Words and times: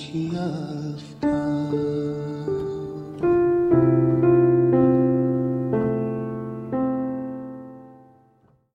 te 0.00 1.37